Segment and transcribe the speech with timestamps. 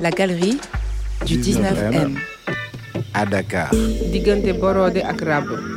[0.00, 0.58] La galerie
[1.24, 2.16] du 19M.
[3.14, 3.70] À Dakar.
[4.12, 5.22] diggante Borode ak.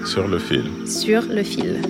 [0.06, 0.66] Sur le fil.
[0.86, 1.82] Sur le fil.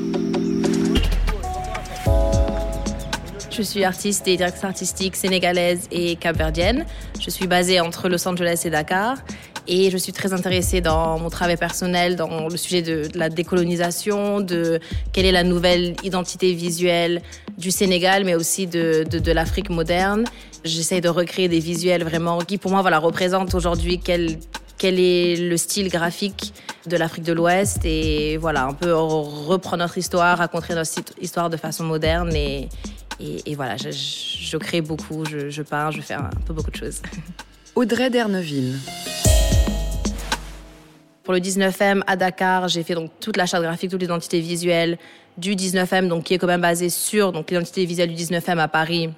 [3.52, 6.86] Je suis artiste et directrice artistique sénégalaise et capverdienne.
[7.20, 9.18] Je suis basée entre Los Angeles et Dakar.
[9.68, 13.30] Et je suis très intéressée dans mon travail personnel, dans le sujet de, de la
[13.30, 14.80] décolonisation, de
[15.14, 17.22] quelle est la nouvelle identité visuelle
[17.60, 20.24] du Sénégal, mais aussi de, de, de l'Afrique moderne.
[20.64, 24.40] J'essaie de recréer des visuels vraiment qui, pour moi, voilà, représentent aujourd'hui quel,
[24.78, 26.54] quel est le style graphique
[26.88, 30.92] de l'Afrique de l'Ouest et voilà, un peu reprendre notre histoire, raconter notre
[31.22, 32.70] histoire de façon moderne et,
[33.20, 36.72] et, et voilà, je, je, crée beaucoup, je, je peins, je fais un peu beaucoup
[36.72, 37.02] de choses.
[37.76, 38.80] Audrey Derneville.
[41.24, 44.98] Pour le 19M à Dakar, j'ai fait donc toute la charte graphique, toute l'identité visuelle
[45.40, 48.68] du 19M, donc qui est quand même basée sur donc l'identité visuelle du 19M à
[48.68, 49.10] Paris.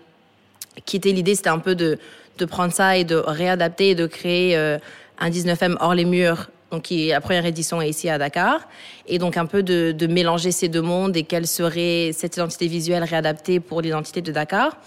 [0.85, 1.99] Qui était l'idée, c'était un peu de
[2.37, 4.77] de prendre ça et de réadapter et de créer euh,
[5.19, 6.49] un 19M hors les murs.
[6.71, 8.61] Donc, qui, la première édition est ici à Dakar.
[9.05, 12.67] Et donc, un peu de, de mélanger ces deux mondes et quelle serait cette identité
[12.67, 14.77] visuelle réadaptée pour l'identité de Dakar.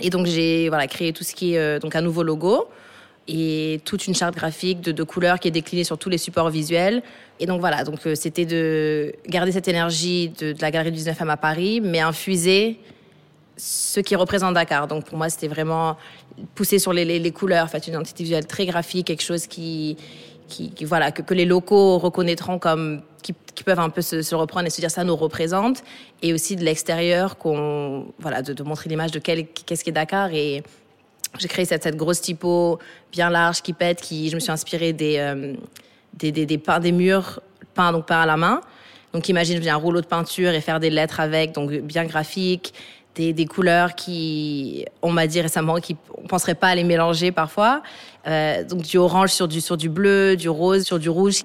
[0.00, 2.68] Et donc, j'ai voilà, créé tout ce qui est euh, donc un nouveau logo
[3.28, 7.02] et toute une charte graphique de, couleurs qui est déclinée sur tous les supports visuels.
[7.40, 11.28] Et donc voilà, donc euh, c'était de garder cette énergie de, la galerie du 19e
[11.28, 12.78] à Paris, mais infuser
[13.56, 14.88] ce qui représente Dakar.
[14.88, 15.96] Donc pour moi, c'était vraiment
[16.54, 19.96] pousser sur les, couleurs, fait une identité visuelle très graphique, quelque chose qui,
[20.82, 23.34] voilà, que, les locaux reconnaîtront comme qui,
[23.64, 25.84] peuvent un peu se, reprendre et se dire ça nous représente,
[26.22, 30.64] et aussi de l'extérieur qu'on voilà de, montrer l'image de qu'est-ce qu'est Dakar et
[31.38, 32.78] j'ai créé cette, grosse typo
[33.10, 35.54] bien large qui pète, qui je me suis inspirée des euh,
[36.14, 37.40] des, murs
[37.74, 38.60] peints donc à la main.
[39.12, 42.72] Donc imagine je un rouleau de peinture et faire des lettres avec, donc bien graphique,
[43.14, 47.82] des, couleurs qui, on m'a dit récemment, qui on penserait pas à les mélanger parfois.
[48.26, 51.42] Euh, donc du orange sur du sur du bleu, du rose sur du rouge.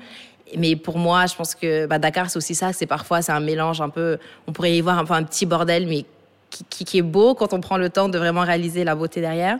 [0.55, 3.41] Mais pour moi, je pense que bah, Dakar c'est aussi ça, c'est parfois c'est un
[3.41, 4.17] mélange un peu,
[4.47, 6.05] on pourrait y voir un un petit bordel, mais
[6.49, 9.57] qui, est beau quand on prend le temps de vraiment réaliser la beauté derrière.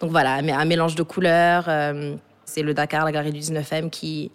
[0.00, 1.64] Donc voilà, un mélange de couleurs.
[1.68, 2.14] Euh,
[2.44, 4.30] c'est le Dakar, la galerie du 19e qui,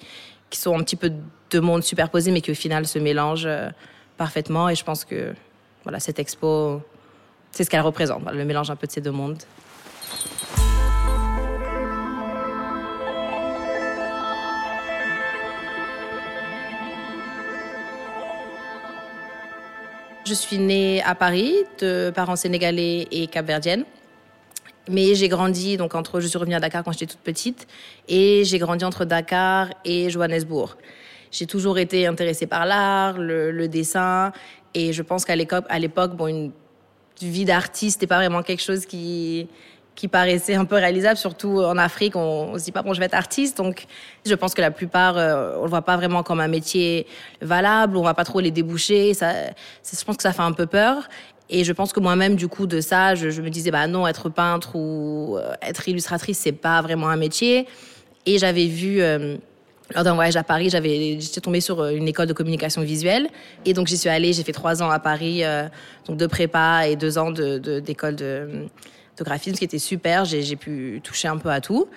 [0.49, 1.11] qui sont un petit peu
[1.51, 3.69] deux mondes superposés, mais qui au final se mélangent euh,
[4.17, 4.69] parfaitement.
[4.69, 5.33] Et je pense que
[5.83, 6.81] voilà, cette expo,
[7.51, 9.38] c'est ce qu'elle représente, le mélange un peu de ces deux mondes.
[20.29, 23.84] Je suis née à Paris de parents sénégalais et capverdiennes.
[24.88, 27.66] Mais j'ai grandi, donc entre, je suis revenue à Dakar quand j'étais toute petite,
[28.07, 30.75] et j'ai grandi entre Dakar et Johannesburg.
[31.31, 34.31] J'ai toujours été intéressée par l'art, le, dessin,
[34.75, 36.51] et je pense qu'à l'époque, bon, une
[37.19, 39.47] vie d'artiste n'est pas vraiment quelque chose qui,
[39.99, 42.99] qui paraissait un peu réalisable, surtout en Afrique, on, on se dit pas bon je
[42.99, 43.85] vais être artiste, donc
[44.25, 47.05] je pense que la plupart euh, on le voit pas vraiment comme un métier
[47.41, 49.33] valable, on va pas trop les déboucher, ça,
[49.83, 51.09] je pense que ça fait un peu peur.
[51.49, 54.29] Et je pense que moi-même, du coup, de ça, je, me disais, bah non, être
[54.29, 57.65] peintre ou euh, être illustratrice, c'est pas vraiment un métier.
[58.27, 59.35] Et j'avais vu, euh,
[59.95, 63.27] lors d'un voyage à Paris, j'avais, j'étais tombée sur une école de communication visuelle.
[63.65, 65.67] Et donc, j'y suis allée, j'ai fait trois ans à Paris, euh,
[66.07, 68.67] donc de prépa et deux ans d'école de,
[69.24, 70.25] graphisme, ce qui était super.
[70.25, 71.88] J'ai, pu toucher un peu à tout.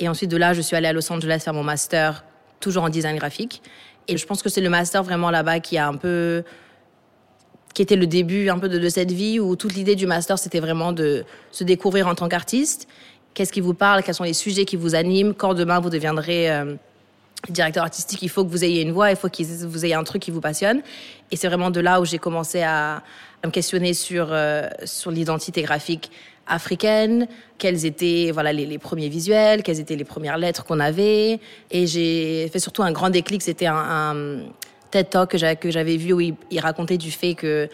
[0.00, 2.24] Et ensuite, de là, je suis allée à Los Angeles faire mon master,
[2.60, 3.62] toujours en design graphique.
[4.08, 6.42] Et je pense que c'est le master vraiment là-bas qui a un peu
[7.74, 10.38] qui était le début un peu de, de cette vie où toute l'idée du master
[10.38, 12.86] c'était vraiment de se découvrir en tant qu'artiste.
[13.34, 14.02] Qu'est-ce qui vous parle?
[14.02, 15.32] Quels sont les sujets qui vous animent?
[15.32, 16.74] Quand demain vous deviendrez euh,
[17.48, 20.04] directeur artistique, il faut que vous ayez une voix, il faut que vous ayez un
[20.04, 20.82] truc qui vous passionne.
[21.30, 22.96] Et c'est vraiment de là où j'ai commencé à,
[23.42, 26.10] à, me questionner sur euh, sur l'identité graphique
[26.46, 27.26] africaine,
[27.58, 31.40] quels étaient voilà les, premiers visuels, quelles étaient les premières lettres qu'on avait.
[31.70, 33.42] Et j'ai fait surtout un grand déclic.
[33.42, 34.40] C'était un,
[34.90, 37.68] TED Talk que j'avais vu où il, racontait du fait que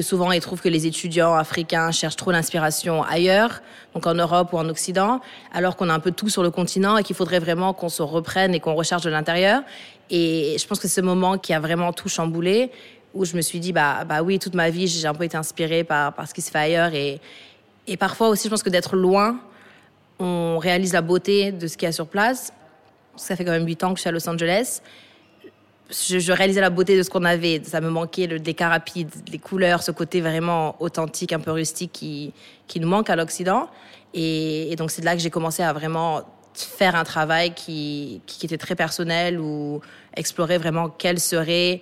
[0.00, 3.60] souvent il trouve que les étudiants africains cherchent trop l'inspiration ailleurs,
[3.94, 5.20] donc en Europe ou en Occident,
[5.52, 8.02] alors qu'on a un peu tout sur le continent et qu'il faudrait vraiment qu'on se
[8.02, 9.62] reprenne et qu'on recherche de l'intérieur.
[10.10, 12.70] Et je pense que c'est ce moment qui a vraiment tout chamboulé,
[13.14, 15.36] où je me suis dit bah bah oui toute ma vie j'ai un peu été
[15.36, 17.20] inspirée par par ce qui se fait ailleurs et
[17.90, 19.38] et parfois aussi je pense que d'être loin,
[20.18, 22.52] on réalise la beauté de ce qu'il y a sur place.
[23.16, 24.80] Ça fait quand même huit ans que je suis à Los Angeles
[25.90, 27.60] je, réalisais la beauté de ce qu'on avait.
[27.64, 31.92] Ça me manquait le décart rapide, les couleurs, ce côté vraiment authentique, un peu rustique
[31.92, 32.32] qui,
[32.66, 33.68] qui nous manque à l'Occident.
[34.14, 36.22] Et, donc c'est là que j'ai commencé à vraiment
[36.54, 39.80] faire un travail qui, qui, était très personnel ou
[40.16, 41.80] explorer vraiment quelle serait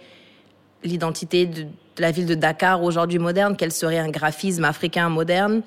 [0.84, 1.68] l'identité de, de,
[1.98, 5.62] la ville de Dakar aujourd'hui moderne, quel serait un graphisme africain moderne,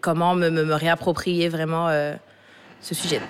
[0.00, 1.88] comment me, me, réapproprier vraiment
[2.80, 3.20] ce sujet.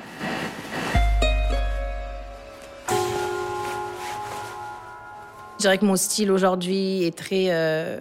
[5.61, 7.99] Je dirais que mon style aujourd'hui est très euh,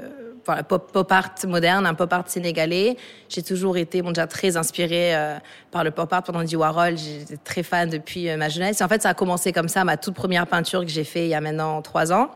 [0.65, 2.95] pop, pop, art moderne, un pop art sénégalais.
[3.27, 5.37] J'ai toujours été déjà très inspirée euh,
[5.69, 6.97] par le pop art pendant du Warhol.
[6.97, 8.81] J'étais très fan depuis euh, ma jeunesse.
[8.81, 11.29] En fait, ça a commencé comme ça, ma toute première peinture que j'ai fait il
[11.31, 12.29] y a maintenant trois ans.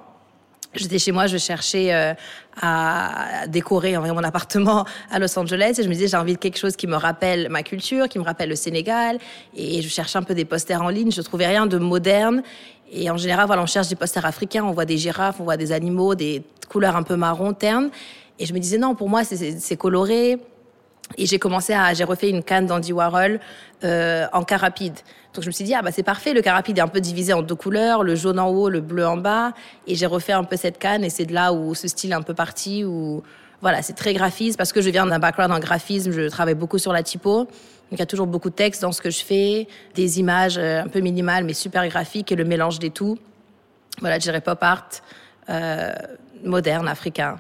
[0.76, 2.14] J'étais chez moi, je cherchais euh,
[2.60, 6.58] à décorer mon appartement à Los Angeles et je me disais j'ai envie de quelque
[6.58, 9.20] chose qui me rappelle ma culture, qui me rappelle le Sénégal.
[9.56, 12.42] Et je cherchais un peu des posters en ligne, je trouvais rien de moderne.
[12.92, 15.58] Et en général voilà, on cherche des posters africains, on voit des girafes, on voit
[15.58, 17.92] des animaux, des couleurs un peu marron ternes.
[18.40, 20.40] Et je me disais non, pour moi c'est coloré,
[21.18, 23.40] et j'ai commencé à, j'ai refait une canne d'Andy Warhol
[23.84, 24.96] euh, en cas rapide.
[25.34, 27.02] Donc je me suis dit ah bah c'est parfait, le cas rapide est un peu
[27.02, 29.54] divisé en deux couleurs, le jaune en haut, le bleu en bas,
[29.88, 31.04] et j'ai refait un peu cette canne.
[31.04, 33.24] Et c'est de là où ce style est un peu parti où
[33.62, 36.78] voilà c'est très graphiste parce que je viens d'un background en graphisme, je travaille beaucoup
[36.78, 37.48] sur la typo, donc
[37.92, 40.84] il y a toujours beaucoup de texte dans ce que je fais, des images euh,
[40.84, 43.18] un peu minimales mais super graphiques et le mélange des tout.
[44.02, 44.90] Voilà, je dirais pop art
[45.50, 45.92] euh,
[46.44, 47.40] moderne africain.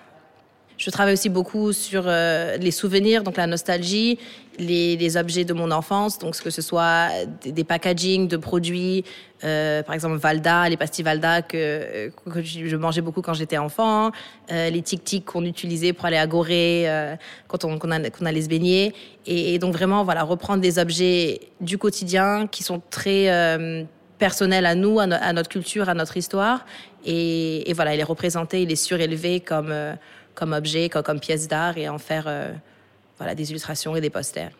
[0.83, 4.19] Je travaille aussi beaucoup sur euh, les souvenirs, donc la nostalgie,
[4.59, 7.07] les, les, objets de mon enfance, donc que ce soit
[7.41, 9.06] des, des packaging de produits,
[9.45, 14.12] euh, par exemple Valda, les pastilles Valda que, que je mangeais beaucoup quand j'étais enfant,
[14.51, 17.15] euh, les tic-tic qu'on utilisait pour aller à Gorée euh,
[17.47, 18.94] quand on, qu'on allait se baigner,
[19.25, 23.85] et, et, donc vraiment voilà reprendre des objets du quotidien qui sont très euh,
[24.19, 26.65] personnels à nous, à, no à, notre culture, à notre histoire,
[27.06, 29.94] et, et voilà, les représenter, les surélever comme euh,
[30.35, 32.51] comme objet, comme, pièce d'art et en faire euh,
[33.18, 34.51] voilà, des illustrations et des posters.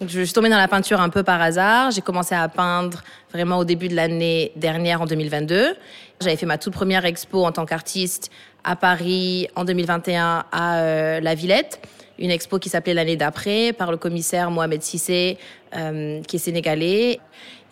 [0.00, 1.90] Donc, je suis tombée dans la peinture un peu par hasard.
[1.90, 5.76] J'ai commencé à peindre vraiment au début de l'année dernière, en 2022.
[6.22, 8.30] J'avais fait ma toute première expo en tant qu'artiste
[8.64, 11.86] à Paris en 2021 à euh, La Villette.
[12.18, 15.36] Une expo qui s'appelait l'année d'après par le commissaire Mohamed Sissé,
[15.76, 17.20] euh, qui est sénégalais.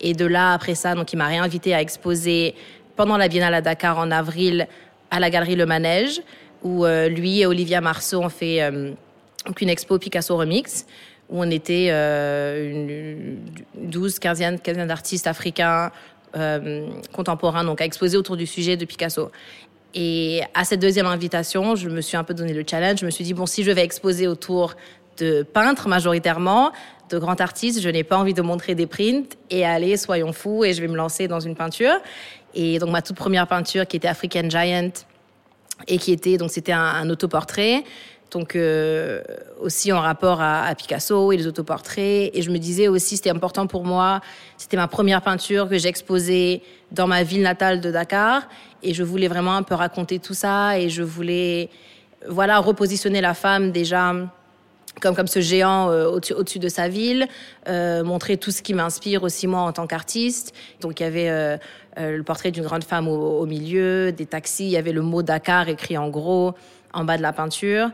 [0.02, 2.54] Et de là, après ça, donc, il m'a réinvité à exposer
[2.94, 4.68] pendant la Biennale à Dakar en avril
[5.10, 6.20] à la galerie Le Manège
[6.68, 8.92] où euh, lui et Olivia Marceau ont fait euh,
[9.60, 10.86] une expo Picasso Remix,
[11.30, 14.40] où on était euh, une 12, 15
[14.86, 15.90] d'artistes africains
[16.36, 19.30] euh, contemporains, donc à exposer autour du sujet de Picasso.
[19.94, 23.00] Et à cette deuxième invitation, je me suis un peu donné le challenge.
[23.00, 24.74] Je me suis dit, bon, si je vais exposer autour
[25.16, 26.72] de peintres majoritairement,
[27.08, 30.64] de grands artistes, je n'ai pas envie de montrer des prints et allez, soyons fous,
[30.64, 31.94] et je vais me lancer dans une peinture.
[32.54, 34.90] Et donc ma toute première peinture qui était African Giant,
[35.86, 37.84] et qui était donc c'était un, un, autoportrait.
[38.30, 39.22] Donc euh,
[39.58, 42.30] aussi en rapport à, à, Picasso et les autoportraits.
[42.34, 44.20] Et je me disais aussi c'était important pour moi
[44.58, 48.48] c'était ma première peinture que j'exposais dans ma ville natale de Dakar.
[48.82, 51.70] Et je voulais vraiment un peu raconter tout ça et je voulais
[52.28, 54.12] voilà repositionner la femme déjà
[55.00, 57.26] comme comme ce géant euh, au-dessus au de sa ville,
[57.68, 60.54] euh, montrer tout ce qui m'inspire aussi moi en tant qu'artiste.
[60.80, 61.56] Donc il y avait euh,
[61.96, 65.68] le portrait d'une grande femme au, milieu, des taxis, il y avait le mot Dakar
[65.68, 66.54] écrit en gros
[66.92, 67.90] en bas de la peinture.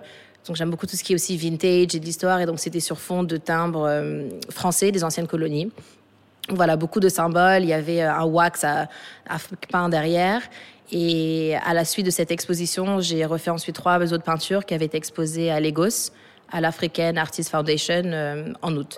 [0.47, 2.81] Donc j'aime beaucoup tout ce qui est aussi vintage et de l'histoire et donc c'était
[2.81, 3.91] sur fond de timbres
[4.51, 5.71] français des anciennes colonies.
[6.51, 8.89] Voilà, beaucoup de symboles, il y avait un wax à,
[9.27, 9.39] à
[9.71, 10.43] peint derrière.
[10.93, 14.85] Et à la suite de cette exposition, j'ai refait ensuite trois autres peintures qui avaient
[14.85, 16.13] été exposées à Lagos
[16.51, 18.97] à l'African Artist Foundation euh, en août.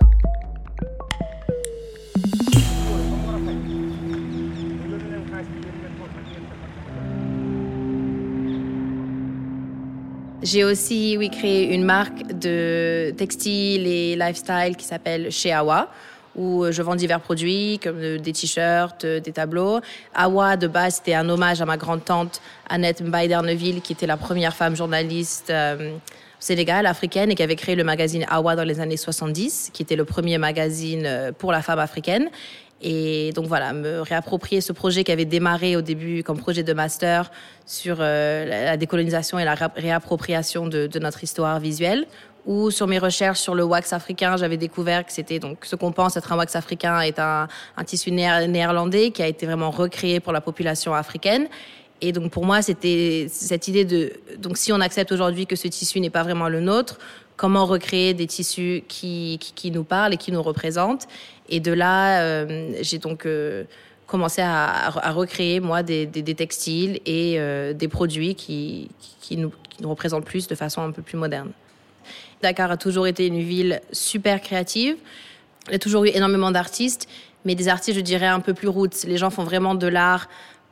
[10.43, 15.89] J'ai aussi oui, créé une marque de textile et lifestyle qui s'appelle Chez Awa
[16.37, 19.81] où je vends divers produits comme des t-shirts, des tableaux.
[20.13, 24.17] Awa, de base, c'était un hommage à ma grande-tante Annette Mbaye d'Erneville, qui était la
[24.17, 25.97] première femme journaliste euh,
[26.39, 29.95] Sénégal, africaine, et qui avait créé le magazine Awa dans les années 70, qui était
[29.95, 32.29] le premier magazine euh, pour la femme africaine.
[32.81, 36.73] Et donc voilà, me réapproprier ce projet qui avait démarré au début comme projet de
[36.73, 37.31] master
[37.65, 42.05] sur euh, la décolonisation et la réappropriation de, notre histoire visuelle,
[42.45, 45.91] ou sur mes recherches sur le wax africain, j'avais découvert que c'était donc ce qu'on
[45.91, 47.47] pense être un wax africain est un
[47.85, 51.49] tissu néerlandais qui a été vraiment recréé pour la population africaine.
[52.01, 55.67] Et donc pour moi, c'était cette idée de donc si on accepte aujourd'hui que ce
[55.67, 56.99] tissu n'est pas vraiment le nôtre,
[57.37, 61.07] comment recréer des tissus qui, qui, nous parlent et qui nous représentent?
[61.49, 63.63] Et de là, euh, j'ai donc euh,
[64.05, 68.89] commencé à, recréer moi des, des, textiles et euh, des produits qui,
[69.21, 69.51] qui nous
[69.83, 71.51] représentent plus de façon un peu plus moderne.
[72.41, 74.97] Dakar a toujours été une ville super créative.
[75.67, 77.07] Il y a toujours eu énormément d'artistes,
[77.45, 79.05] mais des artistes, je dirais, un peu plus roots.
[79.05, 80.27] Les gens font vraiment de l'art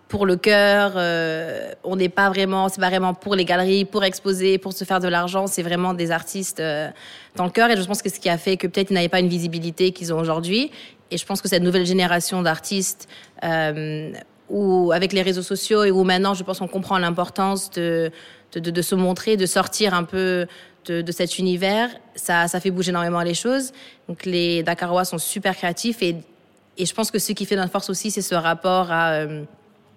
[0.08, 0.94] pour le cœur.
[0.96, 4.84] Euh, on n'est pas vraiment, c'est pas vraiment pour les galeries, pour exposer, pour se
[4.84, 5.48] faire de l'argent.
[5.48, 6.90] C'est vraiment des artistes euh,
[7.36, 7.70] dans le cœur.
[7.72, 9.92] Et je pense que ce qui a fait que peut-être ils n'avaient pas une visibilité
[9.92, 10.72] qu'ils ont aujourd'hui.
[11.12, 13.08] Et je pense que cette nouvelle génération d'artistes,
[13.44, 14.12] euh,
[14.94, 18.12] avec les réseaux sociaux et où maintenant, je pense qu'on comprend l'importance de,
[18.54, 20.46] de, se montrer, de sortir un peu
[20.86, 23.72] de, cet univers, ça, ça fait bouger énormément les choses.
[24.08, 26.18] Donc les Dakarois sont super créatifs et,
[26.78, 29.26] et je pense que ce qui fait notre force aussi, c'est ce rapport à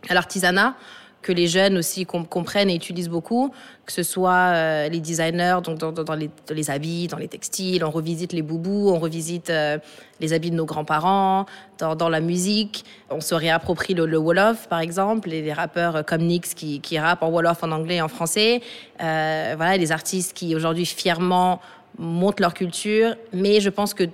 [0.09, 0.75] à l'artisanat
[1.21, 3.53] que les jeunes aussi comprennent et utilisent beaucoup,
[3.85, 8.33] que ce soit euh, les designers, donc dans, les, habits, dans les textiles, on revisite
[8.33, 9.79] les boubous, on revisite euh,
[10.21, 11.47] les habits de nos grands-parents,
[11.79, 16.55] dans, la musique, on se réapproprie le, le Wolof par exemple, les rappeurs comme Nix
[16.55, 18.61] qui, qui rappent en Wolof, en anglais et en français,
[19.03, 21.61] euh, voilà, les artistes qui aujourd'hui fièrement
[21.99, 24.05] montrent leur culture, mais je pense que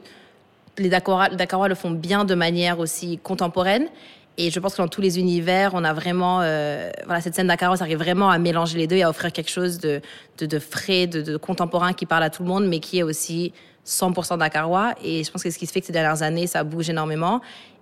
[0.79, 3.89] les Dakarois le font bien de manière aussi contemporaine
[4.37, 7.47] et je pense que dans tous les univers, on a vraiment, euh, voilà, cette scène
[7.47, 10.01] d'Akaro, ça arrive vraiment à mélanger les deux et à offrir quelque chose de,
[10.39, 13.05] de, de frais, de, de, contemporain qui parle à tout le monde, mais qui est
[13.05, 13.53] aussi
[13.87, 14.95] 100% dakarois.
[15.05, 17.41] Et je pense que ce qui se fait que ces dernières années, ça bouge énormément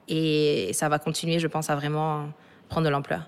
[0.09, 2.27] et ça va continuer, je pense, à vraiment
[2.69, 3.23] prendre de l'ampleur.